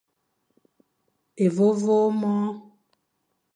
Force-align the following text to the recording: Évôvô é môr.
Évôvô 1.45 1.97
é 2.09 2.13
môr. 2.19 2.51